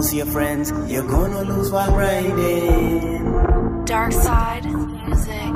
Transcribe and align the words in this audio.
Of 0.00 0.14
your 0.14 0.24
friends, 0.24 0.72
you're 0.88 1.06
gonna 1.06 1.42
lose 1.42 1.70
while 1.70 1.92
grinding. 1.92 3.20
Darkside 3.84 4.64
Muzik. 4.64 5.54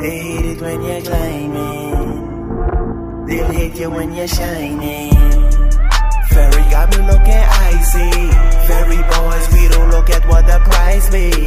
They 0.00 0.18
hate 0.20 0.44
it 0.44 0.60
when 0.60 0.82
you're 0.82 1.00
climbing. 1.00 2.20
They'll 3.26 3.52
hate 3.52 3.76
you 3.80 3.88
when 3.90 4.12
you're 4.12 4.28
shining. 4.28 5.14
Ferry 6.28 6.64
got 6.70 6.90
me 6.90 6.98
looking 7.10 7.44
icy. 7.70 8.10
Ferry 8.68 9.00
boys, 9.14 9.48
we 9.54 9.68
don't 9.68 9.90
look 9.90 10.10
at 10.10 10.28
what 10.28 10.46
the 10.46 10.58
price 10.68 11.08
be. 11.08 11.43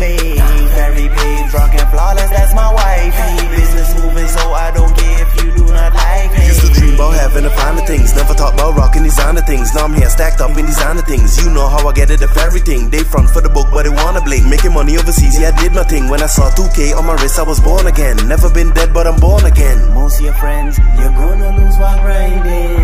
Price 0.00 0.22
be. 0.22 0.68
Ferry 0.74 1.08
babes, 1.08 1.52
rockin' 1.54 1.86
flawless, 1.90 2.30
that's 2.30 2.54
my 2.54 2.72
wifey. 2.72 3.56
Business 3.56 3.90
moving, 4.00 4.28
so 4.28 4.52
I 4.52 4.70
don't 4.72 4.94
care 4.96 5.22
if 5.26 5.44
you 5.44 5.50
do 5.52 5.64
not 5.72 5.94
like 5.94 6.30
me. 6.38 6.46
Used 6.46 6.60
to 6.66 6.72
dream 6.72 6.94
about 6.94 7.14
having 7.14 7.44
the 7.44 7.50
finer 7.50 7.84
things. 7.86 8.14
Never 8.14 8.34
thought 8.34 8.54
about 8.54 8.76
rocking 8.76 9.02
designer 9.02 9.42
things. 9.42 9.74
Now 9.74 9.84
I'm 9.84 9.94
here 9.94 10.08
stacked 10.08 10.40
up 10.40 10.56
in 10.56 10.66
designer 10.66 11.02
things. 11.02 11.36
You 11.42 11.50
know 11.50 11.66
how 11.68 11.86
I 11.86 11.92
get 11.92 12.10
it, 12.10 12.22
if 12.22 12.36
everything. 12.36 12.90
They 12.90 13.02
front 13.04 13.30
for 13.30 13.40
the 13.40 13.50
book, 13.50 13.68
but 13.72 13.84
they 13.84 13.90
wanna 13.90 14.20
blame. 14.20 14.48
Making 14.48 14.74
money 14.74 14.96
overseas, 14.96 15.38
yeah, 15.38 15.52
I 15.54 15.60
did 15.60 15.72
my 15.72 15.84
thing. 15.84 16.08
When 16.08 16.22
I 16.22 16.26
saw 16.26 16.50
2K 16.50 16.96
on 16.96 17.06
my 17.06 17.14
wrist, 17.14 17.38
I 17.38 17.42
was 17.42 17.60
born 17.60 17.86
again. 17.86 18.16
Never 18.28 18.50
been 18.50 18.72
dead, 18.72 18.92
but 18.92 19.06
I'm 19.06 19.18
born 19.20 19.44
again. 19.44 19.78
Most 19.94 20.18
of 20.18 20.24
your 20.24 20.34
friends, 20.34 20.78
you're 20.98 21.16
gonna 21.22 21.56
lose 21.58 21.76
while 21.78 22.00
grinding 22.00 22.79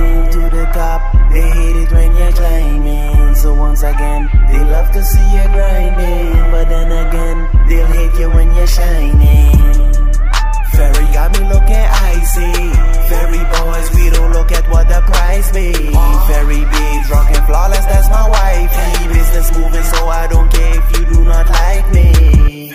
price 15.56 15.72
be. 15.72 15.92
Ferry 16.26 16.64
babes, 16.64 17.10
rockin' 17.10 17.46
flawless, 17.46 17.84
that's 17.86 18.08
my 18.08 18.28
wifey. 18.28 19.08
Business 19.08 19.52
moving, 19.56 19.84
so 19.84 20.08
I 20.08 20.26
don't 20.26 20.50
care 20.50 20.78
if 20.78 20.98
you 20.98 21.06
do 21.06 21.24
not 21.24 21.48
like 21.48 21.92
me. 21.92 22.70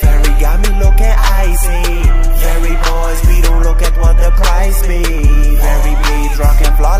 Ferry 0.00 0.40
got 0.40 0.60
me 0.60 0.70
looking 0.78 1.16
icy. 1.16 1.82
Ferry 2.40 2.76
boys, 2.86 3.20
we 3.26 3.40
don't 3.42 3.62
look 3.62 3.82
at 3.82 3.96
what 3.98 4.16
the 4.16 4.30
price 4.30 4.86
be. 4.86 5.02
Ferry 5.56 5.94
babes, 6.04 6.38
rockin' 6.38 6.76
flawless, 6.76 6.95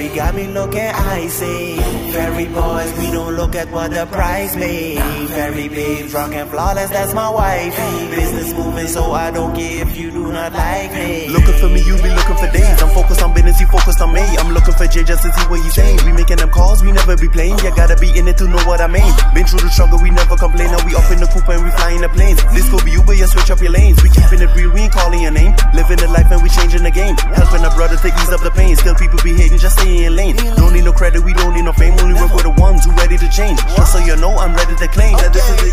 Ferry 0.00 0.16
got 0.16 0.34
me 0.34 0.46
looking 0.46 0.80
icy. 0.80 1.76
Ferry 2.12 2.46
boys, 2.46 2.90
we 2.98 3.10
don't 3.10 3.36
look 3.36 3.54
at 3.54 3.70
what 3.70 3.90
the 3.90 4.06
price 4.06 4.56
be. 4.56 4.96
Ferry 4.96 5.68
babes, 5.68 6.14
rockin' 6.14 6.48
flawless, 6.48 6.88
that's 6.88 7.12
my 7.12 7.28
wifey. 7.28 8.08
Business 8.08 8.54
moving, 8.54 8.88
so 8.88 9.12
I 9.12 9.30
don't 9.30 9.54
care 9.54 9.86
if 9.86 9.98
you 9.98 10.10
do 10.10 10.32
not 10.32 10.54
like 10.54 10.90
me. 10.94 11.28
Looking 11.28 11.52
for 11.52 11.68
me, 11.68 11.82
you 11.84 11.96
be 12.00 12.08
looking 12.08 12.36
for 12.36 12.50
days. 12.50 12.80
I'm 12.80 12.88
business, 13.50 13.60
you 13.60 13.66
focused 13.66 14.00
on 14.00 14.12
me. 14.12 14.22
I'm 14.38 14.52
looking 14.54 14.74
for 14.74 14.86
Jay 14.86 15.02
just 15.02 15.22
to 15.22 15.32
see 15.32 15.46
what 15.50 15.60
he's 15.60 15.74
saying. 15.74 15.98
We 16.06 16.12
making 16.12 16.38
them 16.38 16.50
calls, 16.50 16.82
we 16.82 16.92
never 16.92 17.16
be 17.16 17.28
playing. 17.28 17.58
You 17.58 17.74
gotta 17.74 17.96
be 17.96 18.10
in 18.16 18.28
it 18.28 18.38
to 18.38 18.46
know 18.46 18.62
what 18.66 18.80
I 18.80 18.86
mean. 18.86 19.10
Been 19.34 19.46
through 19.46 19.60
the 19.60 19.70
struggle, 19.70 19.98
we 19.98 20.10
never 20.10 20.36
complain. 20.36 20.70
Now 20.70 20.84
we 20.86 20.94
up 20.94 21.10
in 21.10 21.18
the 21.18 21.26
coupe 21.26 21.48
and 21.48 21.62
we 21.64 21.70
flying 21.70 22.00
the 22.00 22.08
planes. 22.08 22.38
This 22.54 22.68
could 22.70 22.84
be 22.84 22.92
you, 22.92 23.02
but 23.02 23.18
you 23.18 23.26
switch 23.26 23.50
up 23.50 23.60
your 23.60 23.72
lanes. 23.72 24.02
We 24.02 24.10
keeping 24.10 24.40
it 24.40 24.50
real, 24.54 24.70
we 24.70 24.86
ain't 24.86 24.92
calling 24.92 25.22
your 25.22 25.34
name. 25.34 25.54
Living 25.74 25.98
the 25.98 26.08
life 26.08 26.30
and 26.30 26.42
we 26.42 26.48
changing 26.48 26.82
the 26.82 26.90
game. 26.90 27.16
Helping 27.34 27.64
a 27.64 27.70
brother 27.74 27.96
to 27.96 28.08
ease 28.08 28.30
up 28.30 28.42
the 28.42 28.50
pain. 28.50 28.76
Still 28.76 28.94
people 28.94 29.18
be 29.22 29.34
hating, 29.34 29.58
just 29.58 29.78
stay 29.78 30.06
in 30.06 30.14
lane. 30.14 30.36
Don't 30.56 30.72
need 30.72 30.84
no 30.84 30.92
credit, 30.92 31.22
we 31.22 31.34
don't 31.34 31.54
need 31.54 31.66
no 31.66 31.72
fame. 31.72 31.98
Only 31.98 32.14
work 32.14 32.32
with 32.32 32.46
the 32.46 32.54
ones 32.54 32.84
who 32.84 32.92
ready 32.94 33.18
to 33.18 33.28
change. 33.30 33.58
Just 33.74 33.92
so 33.92 33.98
you 33.98 34.16
know, 34.16 34.36
I'm 34.38 34.54
ready 34.54 34.76
to 34.76 34.88
claim 34.88 35.16
that 35.18 35.32
this 35.32 35.46
is 35.50 35.58
the 35.58 35.70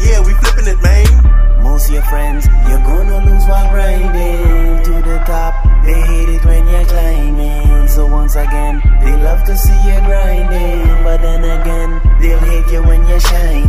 once 8.27 8.35
again, 8.35 8.81
they 8.99 9.15
love 9.23 9.41
to 9.45 9.55
see 9.55 9.79
you 9.87 9.99
grinding. 10.01 11.03
But 11.05 11.21
then 11.21 11.43
again, 11.45 11.91
they'll 12.19 12.39
hate 12.39 12.67
you 12.73 12.83
when 12.83 13.07
you're 13.07 13.21
shining. 13.21 13.63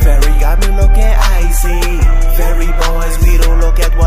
Fairy 0.00 0.32
got 0.40 0.56
me 0.60 0.68
looking 0.80 1.14
icy. 1.44 1.80
Fairy 2.36 2.70
boys, 2.80 3.14
we 3.24 3.36
don't 3.36 3.60
look 3.60 3.78
at 3.78 3.94
what 3.98 4.03